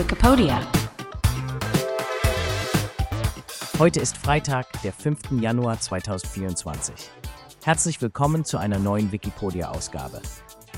[0.00, 0.66] Wikipedia.
[3.78, 5.32] Heute ist Freitag, der 5.
[5.42, 7.10] Januar 2024.
[7.62, 10.22] Herzlich willkommen zu einer neuen Wikipedia-Ausgabe.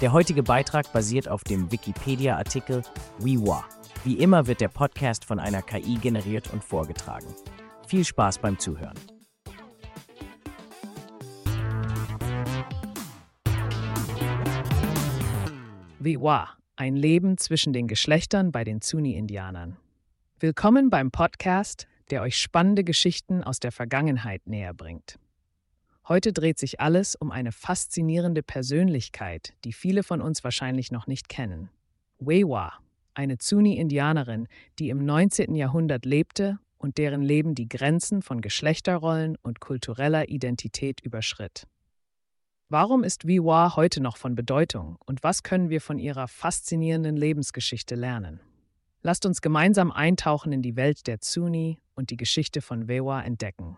[0.00, 2.82] Der heutige Beitrag basiert auf dem Wikipedia-Artikel
[3.20, 3.64] WeWa.
[4.02, 7.32] Wie immer wird der Podcast von einer KI generiert und vorgetragen.
[7.86, 8.98] Viel Spaß beim Zuhören.
[16.00, 19.76] Wiwa, ein Leben zwischen den Geschlechtern bei den Zuni-Indianern.
[20.40, 25.18] Willkommen beim Podcast, der euch spannende Geschichten aus der Vergangenheit näher bringt.
[26.08, 31.28] Heute dreht sich alles um eine faszinierende Persönlichkeit, die viele von uns wahrscheinlich noch nicht
[31.28, 31.68] kennen.
[32.18, 32.73] Wewa,
[33.14, 34.48] eine Zuni-Indianerin,
[34.78, 35.54] die im 19.
[35.54, 41.66] Jahrhundert lebte und deren Leben die Grenzen von Geschlechterrollen und kultureller Identität überschritt.
[42.72, 47.95] Warum ist Wiwa heute noch von Bedeutung und was können wir von ihrer faszinierenden Lebensgeschichte
[47.96, 48.40] lernen?
[49.02, 53.76] Lasst uns gemeinsam eintauchen in die Welt der Zuni und die Geschichte von Wewa entdecken.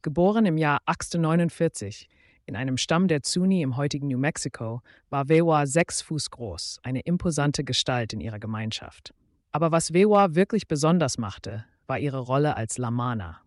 [0.00, 2.08] Geboren im Jahr 1849
[2.46, 7.00] in einem Stamm der Zuni im heutigen New Mexico, war Wewa sechs Fuß groß, eine
[7.00, 9.12] imposante Gestalt in ihrer Gemeinschaft.
[9.52, 13.42] Aber was Wewa wirklich besonders machte, war ihre Rolle als Lamana.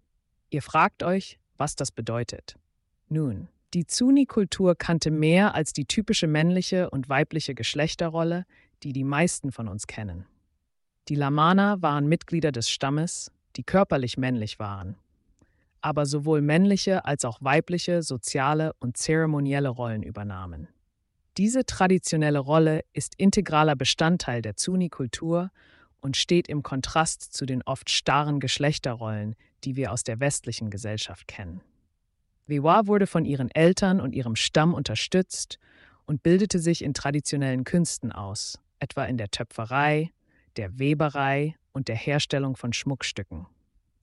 [0.52, 2.58] Ihr fragt euch, was das bedeutet.
[3.10, 3.48] Nun,
[3.78, 8.48] die Zuni-Kultur kannte mehr als die typische männliche und weibliche Geschlechterrolle,
[8.82, 10.26] die die meisten von uns kennen.
[11.10, 14.96] Die Lamana waren Mitglieder des Stammes, die körperlich männlich waren,
[15.80, 20.70] aber sowohl männliche als auch weibliche soziale und zeremonielle Rollen übernahmen.
[21.38, 25.52] Diese traditionelle Rolle ist integraler Bestandteil der Zuni-Kultur
[26.02, 31.28] und steht im Kontrast zu den oft starren Geschlechterrollen, die wir aus der westlichen Gesellschaft
[31.28, 31.62] kennen.
[32.48, 35.60] Wewa wurde von ihren Eltern und ihrem Stamm unterstützt
[36.06, 40.12] und bildete sich in traditionellen Künsten aus, etwa in der Töpferei,
[40.56, 43.46] der Weberei und der Herstellung von Schmuckstücken.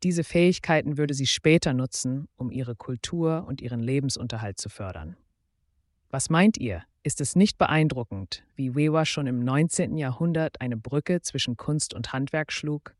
[0.03, 5.17] Diese Fähigkeiten würde sie später nutzen, um ihre Kultur und ihren Lebensunterhalt zu fördern.
[6.11, 6.85] Was meint ihr?
[7.03, 9.97] Ist es nicht beeindruckend, wie Wewa schon im 19.
[9.97, 12.95] Jahrhundert eine Brücke zwischen Kunst und Handwerk schlug?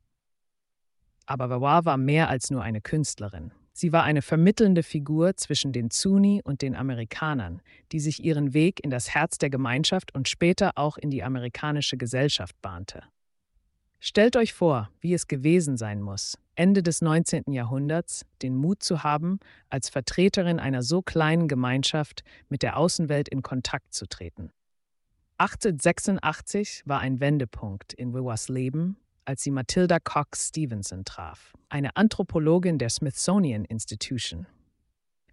[1.27, 3.53] Aber Wewa war mehr als nur eine Künstlerin.
[3.77, 8.79] Sie war eine vermittelnde Figur zwischen den Zuni und den Amerikanern, die sich ihren Weg
[8.85, 13.03] in das Herz der Gemeinschaft und später auch in die amerikanische Gesellschaft bahnte.
[13.99, 17.53] Stellt euch vor, wie es gewesen sein muss, Ende des 19.
[17.53, 19.41] Jahrhunderts den Mut zu haben,
[19.71, 24.53] als Vertreterin einer so kleinen Gemeinschaft mit der Außenwelt in Kontakt zu treten.
[25.39, 32.79] 1886 war ein Wendepunkt in Wiwas Leben, als sie Matilda Cox Stevenson traf, eine Anthropologin
[32.79, 34.47] der Smithsonian Institution.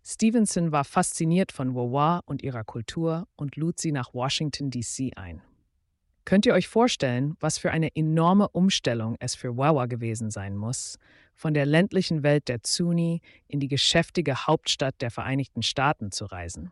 [0.03, 5.11] Stevenson war fasziniert von Wawa und ihrer Kultur und lud sie nach Washington, D.C.
[5.15, 5.41] ein.
[6.25, 10.97] Könnt ihr euch vorstellen, was für eine enorme Umstellung es für Wawa gewesen sein muss,
[11.35, 16.71] von der ländlichen Welt der Zuni in die geschäftige Hauptstadt der Vereinigten Staaten zu reisen?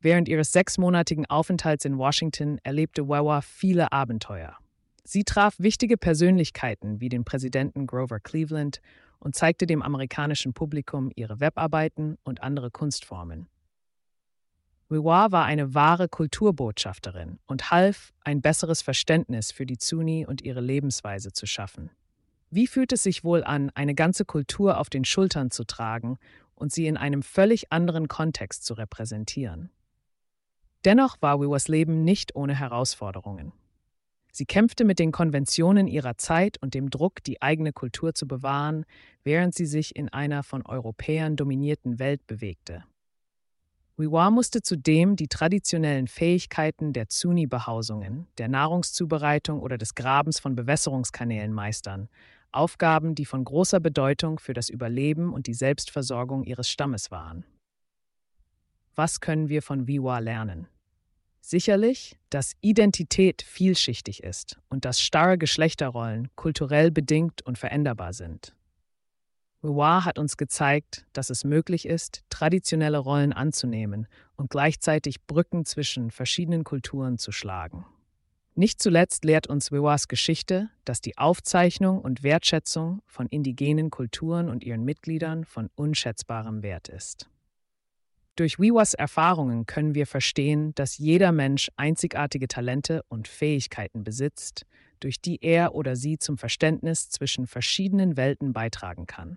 [0.00, 4.56] Während ihres sechsmonatigen Aufenthalts in Washington erlebte Wawa viele Abenteuer.
[5.04, 8.80] Sie traf wichtige Persönlichkeiten wie den Präsidenten Grover Cleveland
[9.18, 13.48] und zeigte dem amerikanischen Publikum ihre Webarbeiten und andere Kunstformen.
[14.88, 20.60] Wiwa war eine wahre Kulturbotschafterin und half, ein besseres Verständnis für die Zuni und ihre
[20.60, 21.90] Lebensweise zu schaffen.
[22.50, 26.18] Wie fühlt es sich wohl an, eine ganze Kultur auf den Schultern zu tragen
[26.54, 29.70] und sie in einem völlig anderen Kontext zu repräsentieren?
[30.84, 33.52] Dennoch war Wiwas Leben nicht ohne Herausforderungen.
[34.34, 38.86] Sie kämpfte mit den Konventionen ihrer Zeit und dem Druck, die eigene Kultur zu bewahren,
[39.24, 42.82] während sie sich in einer von Europäern dominierten Welt bewegte.
[43.98, 51.52] Wiwa musste zudem die traditionellen Fähigkeiten der Zuni-Behausungen, der Nahrungszubereitung oder des Grabens von Bewässerungskanälen
[51.52, 52.08] meistern,
[52.52, 57.44] Aufgaben, die von großer Bedeutung für das Überleben und die Selbstversorgung ihres Stammes waren.
[58.94, 60.68] Was können wir von Wiwa lernen?
[61.44, 68.54] Sicherlich, dass Identität vielschichtig ist und dass starre Geschlechterrollen kulturell bedingt und veränderbar sind.
[69.60, 74.06] Wiwa hat uns gezeigt, dass es möglich ist, traditionelle Rollen anzunehmen
[74.36, 77.84] und gleichzeitig Brücken zwischen verschiedenen Kulturen zu schlagen.
[78.54, 84.62] Nicht zuletzt lehrt uns Wiwas Geschichte, dass die Aufzeichnung und Wertschätzung von indigenen Kulturen und
[84.62, 87.28] ihren Mitgliedern von unschätzbarem Wert ist.
[88.34, 94.64] Durch Wiwas Erfahrungen können wir verstehen, dass jeder Mensch einzigartige Talente und Fähigkeiten besitzt,
[95.00, 99.36] durch die er oder sie zum Verständnis zwischen verschiedenen Welten beitragen kann.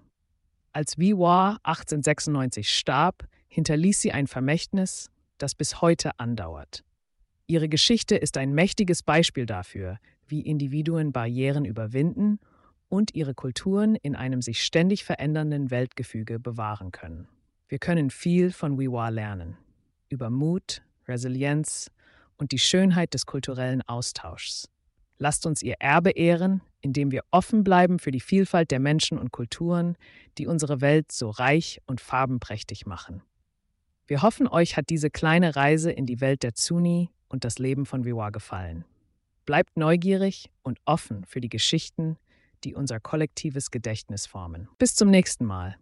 [0.72, 6.84] Als Wiwa 1896 starb, hinterließ sie ein Vermächtnis, das bis heute andauert.
[7.48, 12.40] Ihre Geschichte ist ein mächtiges Beispiel dafür, wie Individuen Barrieren überwinden
[12.88, 17.28] und ihre Kulturen in einem sich ständig verändernden Weltgefüge bewahren können.
[17.68, 19.58] Wir können viel von Wiwa lernen.
[20.10, 21.90] Über Mut, Resilienz
[22.38, 24.70] und die Schönheit des kulturellen Austauschs.
[25.18, 29.32] Lasst uns ihr Erbe ehren, indem wir offen bleiben für die Vielfalt der Menschen und
[29.32, 29.98] Kulturen,
[30.38, 33.24] die unsere Welt so reich und farbenprächtig machen.
[34.08, 37.88] Wir hoffen, euch hat diese kleine Reise in die Welt der Zuni und das Leben
[37.88, 38.86] von Wiwa gefallen.
[39.46, 42.18] Bleibt neugierig und offen für die Geschichten,
[42.64, 44.68] die unser kollektives Gedächtnis formen.
[44.78, 45.78] Bis zum nächsten Mal.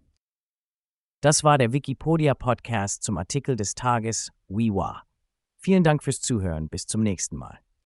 [1.23, 5.03] Das war der Wikipedia-Podcast zum Artikel des Tages Wiwa.
[5.57, 6.67] Vielen Dank fürs Zuhören.
[6.67, 7.59] Bis zum nächsten Mal.